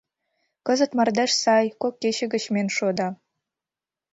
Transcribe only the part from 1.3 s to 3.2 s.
сай, кок кече гыч миен шуыда.